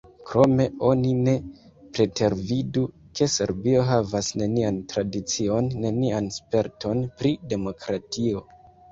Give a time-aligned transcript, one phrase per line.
[0.27, 1.33] Krome oni ne
[1.97, 2.85] pretervidu,
[3.19, 8.43] ke Serbio havas nenian tradicion, nenian sperton pri demokratio.